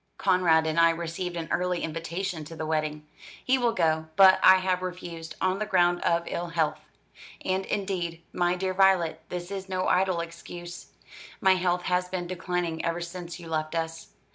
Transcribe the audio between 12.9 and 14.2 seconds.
since you left us.